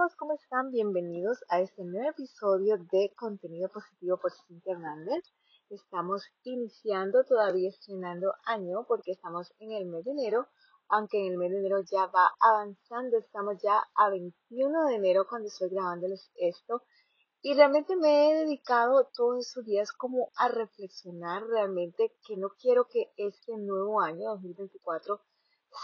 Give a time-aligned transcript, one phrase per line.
[0.00, 0.70] amigos, ¿cómo están?
[0.70, 5.22] Bienvenidos a este nuevo episodio de Contenido Positivo por Cintia Hernández.
[5.68, 10.46] Estamos iniciando, todavía estrenando año porque estamos en el mes de enero,
[10.88, 15.26] aunque en el mes de enero ya va avanzando, estamos ya a 21 de enero
[15.28, 16.82] cuando estoy grabándoles esto.
[17.42, 22.86] Y realmente me he dedicado todos estos días como a reflexionar realmente que no quiero
[22.88, 25.20] que este nuevo año 2024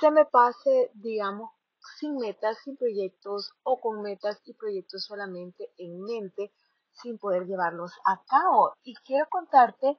[0.00, 1.50] se me pase, digamos,
[1.98, 6.52] sin metas, sin proyectos o con metas y proyectos solamente en mente
[6.92, 8.74] sin poder llevarlos a cabo.
[8.82, 9.98] Y quiero contarte,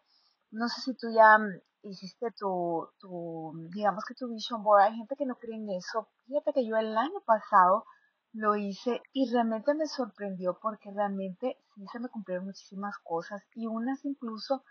[0.52, 2.88] no sé si tú ya mm, hiciste tu,
[3.73, 6.09] digamos que tu vision board, hay gente que no cree en eso.
[6.26, 7.86] Fíjate que yo el año pasado
[8.34, 13.67] lo hice y realmente me sorprendió porque realmente sí se me cumplieron muchísimas cosas y
[13.67, 14.64] unas incluso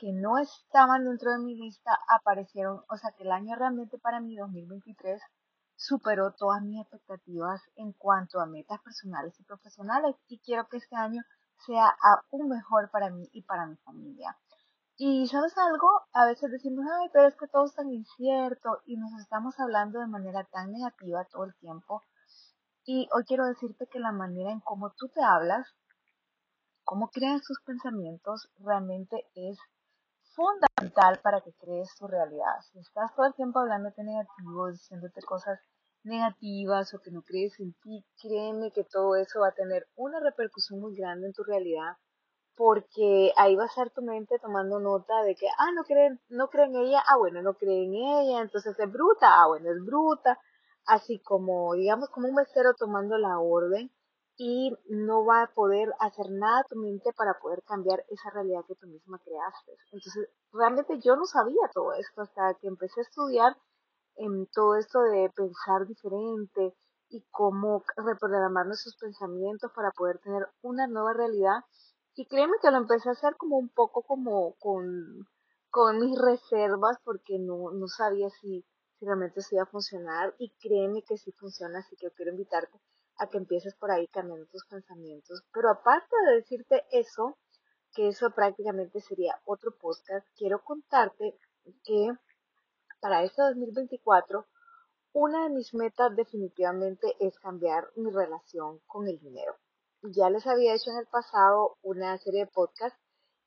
[0.00, 4.20] que no estaban dentro de mi lista aparecieron, o sea que el año realmente para
[4.20, 5.22] mí 2023
[5.76, 10.96] superó todas mis expectativas en cuanto a metas personales y profesionales y quiero que este
[10.96, 11.22] año
[11.66, 14.36] sea aún mejor para mí y para mi familia.
[14.96, 18.96] Y sabes algo, a veces decimos, ay, pero es que todo es tan incierto y
[18.96, 22.02] nos estamos hablando de manera tan negativa todo el tiempo.
[22.84, 25.66] Y hoy quiero decirte que la manera en cómo tú te hablas,
[26.84, 29.58] cómo creas tus pensamientos, realmente es
[30.34, 32.60] fundamental para que crees tu realidad.
[32.70, 35.58] Si estás todo el tiempo hablándote negativo, diciéndote cosas
[36.04, 40.20] negativas o que no crees en ti, créeme que todo eso va a tener una
[40.20, 41.96] repercusión muy grande en tu realidad
[42.54, 46.48] porque ahí va a ser tu mente tomando nota de que, ah, no creen, no
[46.48, 49.84] creen en ella, ah, bueno, no creen en ella, entonces es bruta, ah, bueno, es
[49.84, 50.38] bruta,
[50.86, 53.90] así como, digamos, como un mesero tomando la orden
[54.36, 58.74] y no va a poder hacer nada tu mente para poder cambiar esa realidad que
[58.74, 59.72] tú misma creaste.
[59.92, 63.56] Entonces, realmente yo no sabía todo esto hasta que empecé a estudiar
[64.16, 66.74] en todo esto de pensar diferente
[67.08, 71.64] y cómo reprogramar nuestros pensamientos para poder tener una nueva realidad.
[72.14, 75.26] Y créeme que lo empecé a hacer como un poco como con,
[75.70, 78.64] con mis reservas porque no, no sabía si,
[78.98, 82.78] si realmente eso iba a funcionar y créeme que sí funciona, así que quiero invitarte
[83.18, 85.42] a que empieces por ahí cambiando tus pensamientos.
[85.52, 87.38] Pero aparte de decirte eso,
[87.94, 91.38] que eso prácticamente sería otro podcast, quiero contarte
[91.84, 92.10] que
[93.02, 94.46] para este 2024,
[95.12, 99.56] una de mis metas definitivamente es cambiar mi relación con el dinero.
[100.02, 102.96] Ya les había hecho en el pasado una serie de podcasts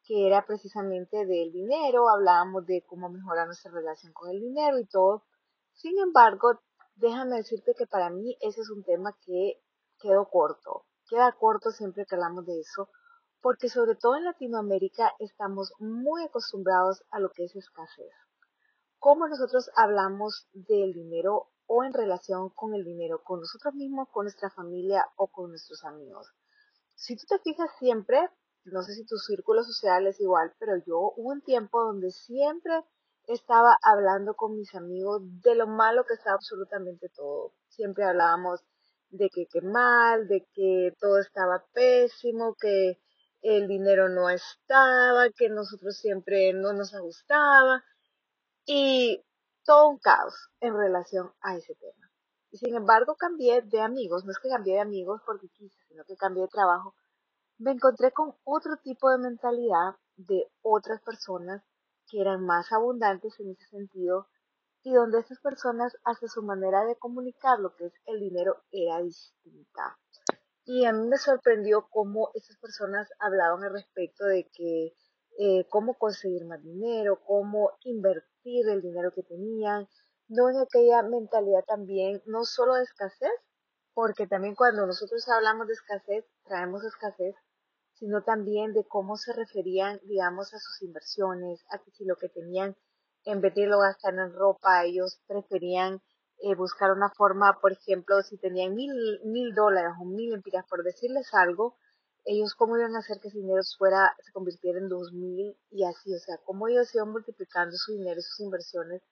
[0.04, 4.88] que era precisamente del dinero, hablábamos de cómo mejorar nuestra relación con el dinero y
[4.88, 5.24] todo.
[5.72, 6.60] Sin embargo,
[6.96, 9.62] déjame decirte que para mí ese es un tema que
[10.00, 10.86] quedó corto.
[11.10, 12.90] Queda corto siempre que hablamos de eso,
[13.42, 18.12] porque sobre todo en Latinoamérica estamos muy acostumbrados a lo que es escasez
[19.00, 24.26] cómo nosotros hablamos del dinero o en relación con el dinero, con nosotros mismos, con
[24.26, 26.32] nuestra familia o con nuestros amigos.
[26.96, 28.30] Si tú te fijas siempre,
[28.66, 32.84] no sé si tu círculo social es igual, pero yo hubo un tiempo donde siempre
[33.28, 37.54] estaba hablando con mis amigos de lo malo que estaba absolutamente todo.
[37.70, 38.62] Siempre hablábamos
[39.10, 43.00] de que qué mal, de que todo estaba pésimo, que
[43.42, 47.84] el dinero no estaba, que nosotros siempre no nos gustaba
[48.66, 49.24] y
[49.64, 52.12] todo un caos en relación a ese tema.
[52.52, 56.04] Y sin embargo cambié de amigos, no es que cambié de amigos porque quise, sino
[56.06, 56.96] que cambié de trabajo.
[57.58, 61.64] Me encontré con otro tipo de mentalidad de otras personas
[62.08, 64.28] que eran más abundantes en ese sentido
[64.84, 69.02] y donde esas personas hasta su manera de comunicar lo que es el dinero era
[69.02, 69.98] distinta.
[70.64, 74.94] Y a mí me sorprendió cómo esas personas hablaban al respecto de que
[75.38, 79.88] eh, cómo conseguir más dinero, cómo invertir el dinero que tenían,
[80.28, 83.32] no en aquella mentalidad también, no solo de escasez,
[83.94, 87.36] porque también cuando nosotros hablamos de escasez, traemos escasez,
[87.94, 92.30] sino también de cómo se referían, digamos, a sus inversiones, a que si lo que
[92.30, 92.76] tenían,
[93.24, 96.02] en vez de lo gastar en ropa, ellos preferían
[96.40, 98.92] eh, buscar una forma, por ejemplo, si tenían mil,
[99.24, 101.78] mil dólares o mil empiras, por decirles algo,
[102.26, 105.84] ellos cómo iban a hacer que ese dinero fuera, se convirtiera en dos mil y
[105.86, 109.04] así, o sea, cómo ellos iban multiplicando su dinero sus inversiones,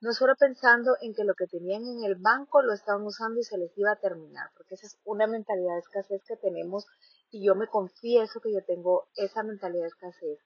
[0.00, 3.44] no solo pensando en que lo que tenían en el banco lo estaban usando y
[3.44, 6.86] se les iba a terminar, porque esa es una mentalidad de escasez que tenemos
[7.30, 10.38] y yo me confieso que yo tengo esa mentalidad de escasez.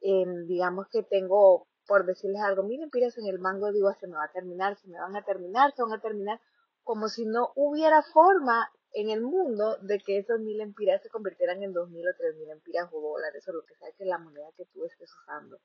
[0.00, 4.14] Em, digamos que tengo, por decirles algo, miren, piras en el banco, digo, se me
[4.14, 6.40] va a terminar, se me van a terminar, se van a terminar,
[6.84, 11.62] como si no hubiera forma en el mundo de que esos mil empiras se convirtieran
[11.62, 14.18] en dos mil o tres mil empiras o dólares o lo que sea que la
[14.18, 15.58] moneda que tú estés usando.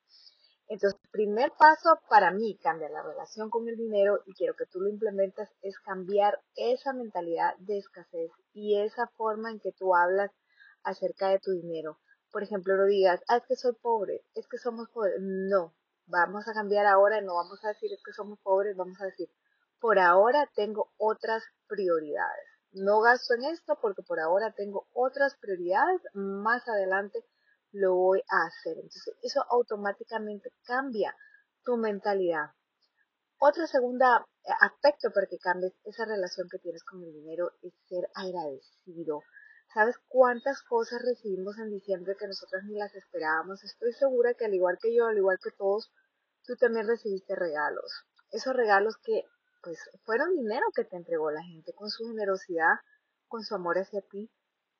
[0.68, 4.80] Entonces, primer paso para mí, cambiar la relación con el dinero y quiero que tú
[4.80, 10.32] lo implementes, es cambiar esa mentalidad de escasez y esa forma en que tú hablas
[10.84, 12.00] acerca de tu dinero.
[12.32, 15.16] Por ejemplo, no digas, ah, es que soy pobre, es que somos pobres.
[15.20, 15.74] No,
[16.08, 19.30] vamos a cambiar ahora, no vamos a decir es que somos pobres, vamos a decir,
[19.80, 22.53] por ahora tengo otras prioridades.
[22.74, 27.24] No gasto en esto porque por ahora tengo otras prioridades, más adelante
[27.72, 28.78] lo voy a hacer.
[28.78, 31.16] Entonces, eso automáticamente cambia
[31.64, 32.52] tu mentalidad.
[33.38, 37.74] Otro segundo eh, aspecto para que cambies esa relación que tienes con el dinero es
[37.88, 39.22] ser agradecido.
[39.74, 43.64] ¿Sabes cuántas cosas recibimos en diciembre que nosotras ni las esperábamos?
[43.64, 45.92] Estoy segura que al igual que yo, al igual que todos,
[46.46, 47.92] tú también recibiste regalos.
[48.32, 49.26] Esos regalos que
[49.64, 52.76] pues fueron dinero que te entregó la gente con su generosidad,
[53.28, 54.30] con su amor hacia ti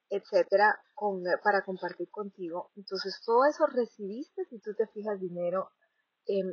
[0.10, 2.70] etcétera, con, eh, para compartir contigo.
[2.76, 5.70] Entonces, todo eso recibiste, si tú te fijas, dinero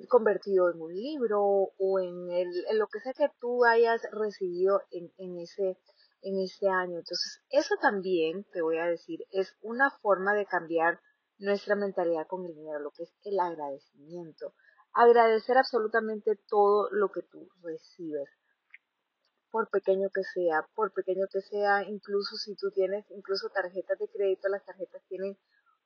[0.09, 1.38] convertido en un libro
[1.79, 5.79] o en, el, lo que sea que tú hayas recibido en, en, ese,
[6.23, 6.99] en ese año.
[6.99, 10.99] Entonces, eso también, te voy a decir, es una forma de cambiar
[11.38, 14.55] nuestra mentalidad con el dinero, lo que es el agradecimiento.
[14.92, 18.28] Agradecer absolutamente todo lo que tú recibes
[19.50, 24.08] por pequeño que sea, por pequeño que sea, incluso si tú tienes incluso tarjetas de
[24.08, 25.37] crédito, las tarjetas tienen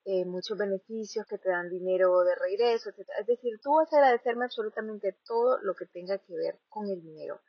[0.04, 3.08] eh, muchos beneficios que te dan dinero de regreso, etc.
[3.20, 7.00] Es decir, tú vas a agradecerme absolutamente todo lo que tenga que ver con el
[7.00, 7.40] dinero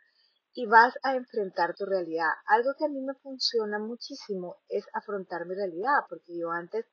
[0.53, 2.31] y vas a enfrentar tu realidad.
[2.47, 6.85] Algo que a mí me funciona muchísimo es afrontar mi realidad, porque yo antes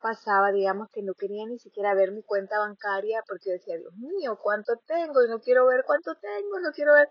[0.00, 4.38] pasaba, digamos, que no quería ni siquiera ver mi cuenta bancaria porque decía, Dios mío,
[4.42, 5.24] ¿cuánto tengo?
[5.24, 7.08] Y no quiero ver cuánto tengo, no quiero ver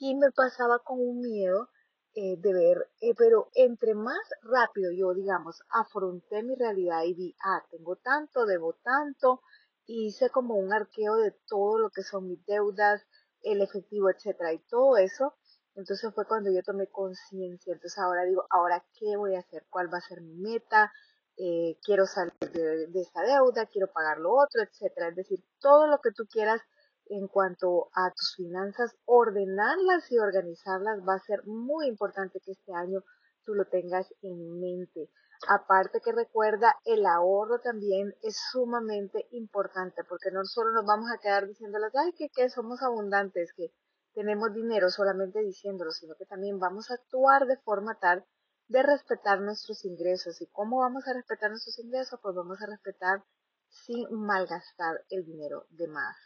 [0.00, 1.68] y me pasaba con un miedo
[2.14, 7.36] eh, de ver, eh, pero entre más rápido yo, digamos, afronté mi realidad y vi,
[7.44, 9.42] ah, tengo tanto, debo tanto,
[9.86, 13.02] hice como un arqueo de todo lo que son mis deudas,
[13.42, 15.34] el efectivo, etcétera, y todo eso,
[15.74, 17.72] entonces fue cuando yo tomé conciencia.
[17.72, 20.92] Entonces ahora digo, ahora qué voy a hacer, cuál va a ser mi meta,
[21.38, 25.08] eh, quiero salir de, esa deuda, quiero pagar lo otro, etcétera.
[25.08, 26.60] Es decir, todo lo que tú quieras
[27.06, 32.74] en cuanto a tus finanzas, ordenarlas y organizarlas va a ser muy importante que este
[32.74, 33.02] año
[33.44, 35.10] tú lo tengas en mente.
[35.46, 41.20] Aparte que recuerda, el ahorro también es sumamente importante porque no solo nos vamos a
[41.20, 43.72] quedar diciéndoles, ay, que, que somos abundantes, que
[44.12, 48.26] tenemos dinero solamente diciéndolo, sino que también vamos a actuar de forma tal
[48.68, 50.40] de respetar nuestros ingresos.
[50.40, 52.20] ¿Y cómo vamos a respetar nuestros ingresos?
[52.22, 53.24] Pues vamos a respetar
[53.68, 56.16] sin malgastar el dinero de más.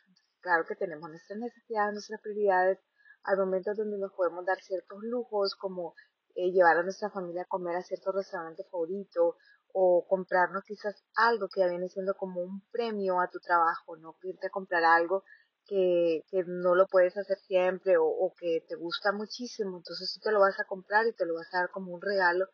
[0.41, 2.79] Claro que tenemos nuestras necesidades, nuestras prioridades.
[3.25, 5.95] Hay momentos donde nos podemos dar ciertos lujos, como
[6.35, 9.37] eh, llevar a nuestra familia a comer a cierto restaurante favorito
[9.75, 14.49] o comprarnos quizás algo que viene siendo como un premio a tu trabajo, no irte
[14.49, 15.25] a comprar algo
[15.67, 20.21] que, que no lo puedes hacer siempre o, o, que te gusta muchísimo, entonces tú
[20.21, 22.47] te lo vas a comprar y te lo vas a dar como un regalo,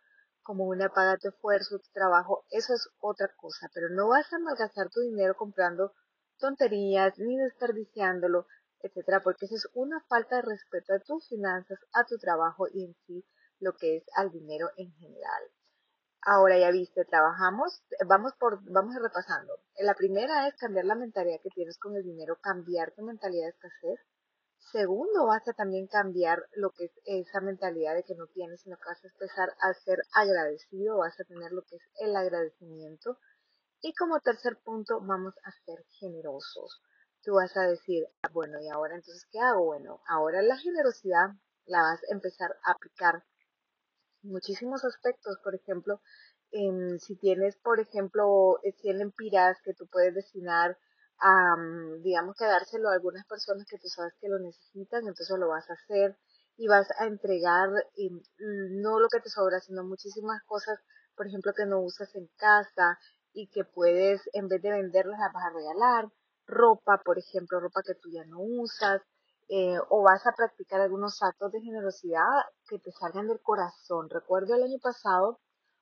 [0.43, 4.39] como una paga de esfuerzo, tu trabajo, eso es otra cosa, pero no vas a
[4.39, 5.93] malgastar tu dinero comprando
[6.39, 8.47] tonterías ni desperdiciándolo,
[8.81, 12.85] etcétera, porque eso es una falta de respeto a tus finanzas, a tu trabajo y
[12.85, 13.25] en sí
[13.61, 15.43] lo que es al dinero en general.
[16.23, 19.55] Ahora ya viste, trabajamos, vamos por, vamos repasando.
[19.79, 23.51] La primera es cambiar la mentalidad que tienes con el dinero, cambiar tu mentalidad de
[23.51, 24.01] escasez.
[24.73, 28.77] Segundo, vas a también cambiar lo que es esa mentalidad de que no tienes, sino
[28.77, 33.19] que vas a empezar a ser agradecido, vas a tener lo que es el agradecimiento.
[33.81, 36.83] Y como tercer punto, vamos a ser generosos.
[37.23, 39.65] Tú vas a decir, ah, bueno, ¿y ahora entonces qué hago?
[39.67, 41.31] Bueno, ahora la generosidad
[41.65, 43.23] la vas a empezar a aplicar
[44.23, 45.39] muchísimos aspectos.
[45.43, 46.01] Por ejemplo,
[46.99, 50.79] si tienes, por ejemplo, 100 eh, empiras que tú puedes destinar
[51.19, 55.37] a, mm, digamos, que dárselo a algunas personas que tú sabes que lo necesitan, entonces
[55.39, 56.17] lo vas a hacer
[56.57, 58.21] y vas a entregar em,
[58.83, 60.79] no lo que te sobra, sino muchísimas cosas,
[61.17, 62.99] por ejemplo, que no usas en casa,
[63.33, 66.09] y que puedes, en vez de venderlas, las vas a regalar.
[66.47, 69.03] Ropa, por ejemplo, ropa que tú ya no usas.
[69.51, 72.23] Eh, o vas a practicar algunos actos de generosidad
[72.69, 74.11] que te salgan del corazón.
[74.11, 75.41] Recuerdo el año pasado,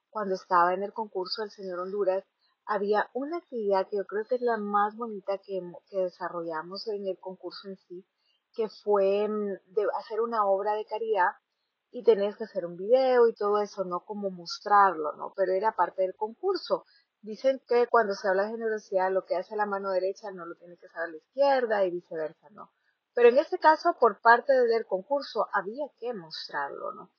[0.08, 2.24] cuando estaba en el concurso del Señor Honduras,
[2.64, 7.06] había una actividad que yo creo que es la más bonita que, que desarrollamos en
[7.08, 8.06] el concurso en sí,
[8.54, 11.30] que fue mm, de hacer una obra de caridad
[11.90, 15.32] y tenés que hacer un video y todo eso, no como mostrarlo, ¿no?
[15.36, 16.84] Pero era parte del concurso.
[17.20, 20.54] Dicen que cuando se habla de generosidad, lo que hace la mano derecha no lo
[20.56, 22.70] tiene que hacer a la izquierda y viceversa, ¿no?
[23.16, 27.10] Pero en este caso, por parte del concurso, había que mostrarlo, ¿no?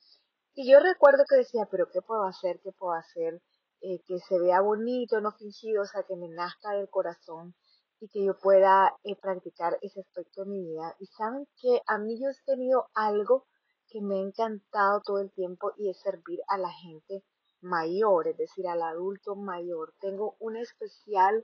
[0.54, 2.60] Y yo recuerdo que decía, pero ¿qué puedo hacer?
[2.62, 3.42] ¿Qué puedo hacer?
[3.82, 7.56] Eh, que se vea bonito, no fingido, o sea, que me nazca del corazón.
[8.00, 10.96] y que yo pueda eh, practicar ese aspecto de mi vida.
[11.00, 13.48] Y saben que a mí yo he tenido algo
[13.89, 17.24] que me ha encantado todo el tiempo y es servir a la gente
[17.62, 19.96] mayor, es decir, al adulto mayor.
[20.00, 21.44] Tengo un especial,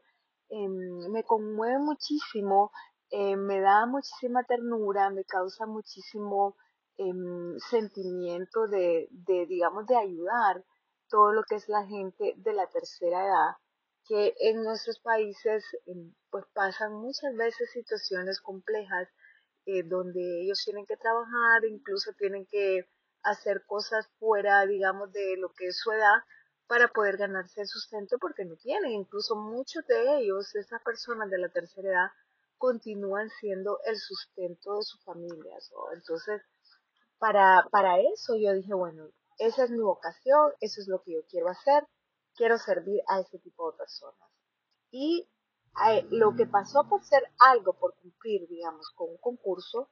[0.49, 2.71] em, me conmueve muchísimo,
[3.15, 6.55] eh, me da muchísima ternura, me causa muchísimo
[6.97, 10.63] em, sentimiento de, de, digamos, de ayudar
[11.09, 13.55] todo lo que es la gente de la tercera edad
[14.07, 19.07] que en nuestros países em, pues pasan muchas veces situaciones complejas
[19.65, 22.89] eh, donde ellos tienen que trabajar, incluso tienen que
[23.21, 26.17] hacer cosas fuera, digamos, de lo que es su edad
[26.67, 28.91] para poder ganarse el sustento porque no tienen.
[28.91, 32.11] Incluso muchos de ellos, esas personas de la tercera edad,
[32.63, 35.69] continúan siendo el sustento de sus familias.
[35.93, 36.41] Entonces,
[37.17, 41.19] para, para eso yo dije, bueno, esa es mi vocación, eso es lo que yo
[41.29, 41.85] quiero hacer
[42.37, 44.29] quiero servir a ese tipo de personas.
[44.91, 45.29] Y
[45.89, 49.89] eh, lo que pasó por ser algo, por cumplir, digamos, con un concurso,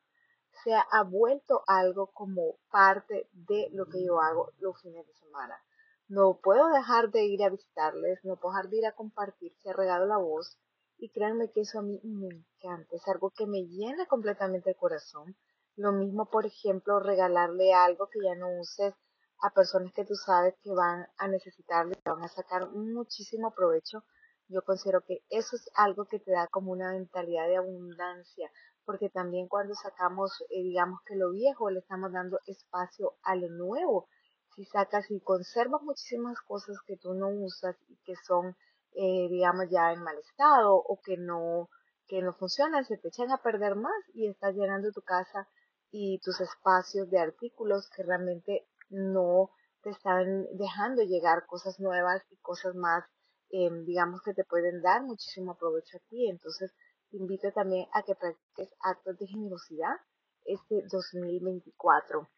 [0.64, 5.62] se ha vuelto algo como parte de lo que yo hago los fines de semana.
[6.08, 9.72] No puedo dejar de ir a visitarles, no puedo dejar de ir a compartir, se
[9.72, 10.58] ha regado la voz
[11.02, 14.76] y créanme que eso a mí me encanta, es algo que me llena completamente el
[14.76, 15.36] corazón.
[15.76, 18.94] Lo mismo, por ejemplo, regalarle algo que ya no uses
[19.42, 24.04] a personas que tú sabes que van a necesitarlo y van a sacar muchísimo provecho,
[24.48, 28.52] yo considero que eso es algo que te da como una mentalidad de abundancia,
[28.86, 33.50] porque también cuando sacamos, eh, digamos que lo viejo, le estamos dando espacio a lo
[33.50, 34.08] nuevo.
[34.56, 38.56] Si sacas y conservas muchísimas cosas que tú no usas y que son,
[38.94, 41.70] eh, digamos, ya en mal estado o que no,
[42.08, 45.48] que no funcionan, se te echan a perder más y estás llenando tu casa
[45.92, 52.38] y tus espacios de artículos que realmente no te están dejando llegar cosas nuevas y
[52.38, 53.04] cosas más,
[53.50, 56.30] em, digamos, que te pueden dar muchísimo provecho a ti.
[56.30, 56.72] Entonces,
[57.10, 59.96] te invito también a que practiques actos de generosidad
[60.46, 62.30] este 2024.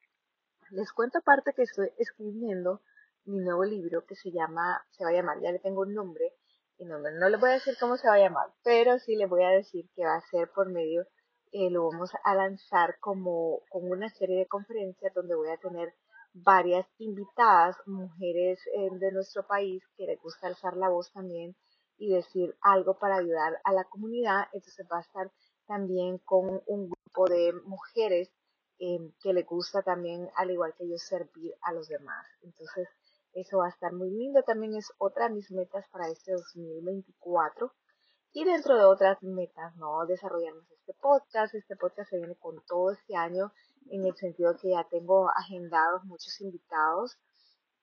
[0.72, 2.82] Les cuento aparte que estoy escribiendo
[3.26, 6.34] mi nuevo libro que se llama, se va a llamar, ya le tengo un nombre,
[6.78, 9.30] y no, no les voy a decir cómo se va a llamar, pero sí les
[9.30, 11.06] voy a decir que va a ser por medio,
[11.52, 15.94] eh, lo vamos a lanzar como, como una serie de conferencias donde voy a tener
[16.34, 21.56] varias invitadas, mujeres eh, de nuestro país, que les gusta alzar la voz también
[21.98, 24.48] y decir algo para ayudar a la comunidad.
[24.52, 25.32] Entonces va a estar
[25.68, 28.32] también con un grupo de mujeres
[28.80, 32.26] eh, que le gusta también, al igual que yo, servir a los demás.
[32.42, 32.88] Entonces,
[33.34, 34.44] eso va a estar muy lindo.
[34.44, 37.72] También es otra de mis metas para este 2024.
[38.34, 40.06] Y dentro de otras metas, ¿no?
[40.08, 41.54] Desarrollamos este podcast.
[41.54, 43.52] Este podcast se viene con todo este año
[43.90, 47.18] en el sentido que ya tengo agendados muchos invitados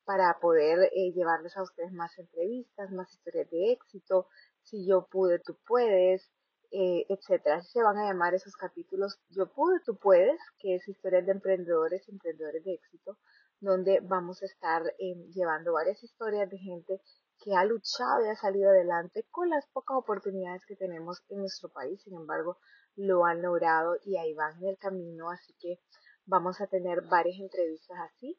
[0.04, 4.26] para poder eh, llevarles a ustedes más entrevistas, más historias de éxito,
[4.62, 6.28] si yo pude, tú puedes,
[6.72, 7.62] eh, etcétera.
[7.62, 12.08] Se van a llamar esos capítulos Yo pude, tú puedes, que es historias de emprendedores,
[12.08, 13.18] emprendedores de éxito,
[13.60, 17.00] donde vamos a estar eh, llevando varias historias de gente
[17.42, 21.70] que ha luchado y ha salido adelante con las pocas oportunidades que tenemos en nuestro
[21.70, 22.00] país.
[22.02, 22.58] Sin embargo,
[22.96, 25.80] lo han logrado y ahí van en el camino, así que
[26.26, 28.38] vamos a tener varias entrevistas así.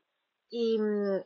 [0.50, 0.78] Y,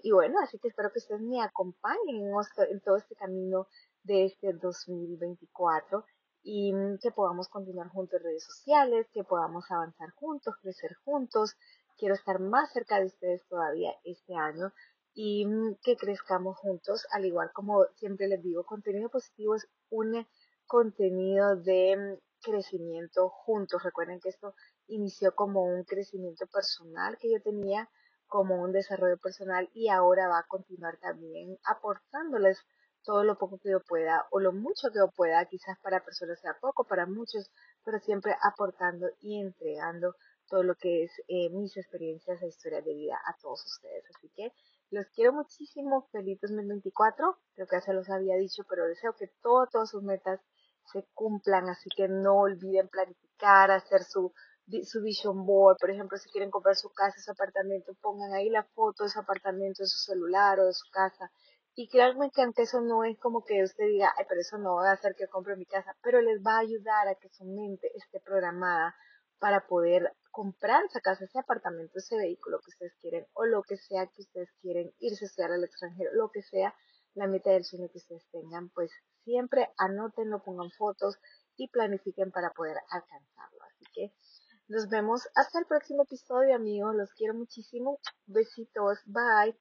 [0.04, 2.32] y bueno, así que espero que ustedes me acompañen
[2.70, 3.68] en todo este camino
[4.04, 6.06] de este 2024
[6.44, 6.72] y
[7.02, 11.56] que podamos continuar juntos en redes sociales, que podamos avanzar juntos, crecer juntos.
[11.98, 14.74] Quiero estar más cerca de ustedes todavía este año
[15.14, 15.48] y
[15.82, 20.28] que crezcamos juntos, al igual como siempre les digo, contenido positivo es un
[20.68, 23.82] contenido de crecimiento juntos.
[23.84, 24.54] Recuerden que esto
[24.88, 27.90] inició como un crecimiento personal que yo tenía,
[28.28, 32.60] como un desarrollo personal y ahora va a continuar también aportándoles
[33.04, 36.40] todo lo poco que yo pueda o lo mucho que yo pueda, quizás para personas
[36.42, 37.52] sea poco, para muchos,
[37.84, 40.16] pero siempre aportando y entregando
[40.48, 44.04] todo lo que es eh, mis experiencias e historias de vida a todos ustedes.
[44.16, 44.52] Así que
[44.92, 49.28] los quiero muchísimo, feliz 2024, creo que ya se los había dicho, pero deseo que
[49.42, 50.40] todas, todas sus metas
[50.92, 54.32] se cumplan, así que no olviden planificar, hacer su,
[54.84, 58.64] su vision board, por ejemplo, si quieren comprar su casa, su apartamento, pongan ahí la
[58.64, 61.32] foto de su apartamento, de su celular o de su casa.
[61.76, 64.76] Y créanme que ante eso no es como que usted diga, ay, pero eso no
[64.76, 67.44] va a hacer que compre mi casa, pero les va a ayudar a que su
[67.44, 68.96] mente esté programada
[69.40, 73.78] para poder comprar esa casa, ese apartamento, ese vehículo que ustedes quieren o lo que
[73.78, 76.76] sea que ustedes quieren, irse a estudiar al extranjero, lo que sea,
[77.14, 78.92] la meta del sueño que ustedes tengan, pues
[79.24, 81.16] siempre anótenlo, pongan fotos
[81.56, 83.64] y planifiquen para poder alcanzarlo.
[83.64, 84.14] Así que
[84.68, 86.96] nos vemos hasta el próximo episodio, amigos.
[86.96, 88.00] Los quiero muchísimo.
[88.26, 89.00] Besitos.
[89.06, 89.58] Bye.